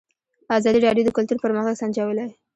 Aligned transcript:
ازادي 0.57 0.79
راډیو 0.87 1.05
د 1.07 1.09
کلتور 1.17 1.37
پرمختګ 1.45 1.75
سنجولی. 1.81 2.27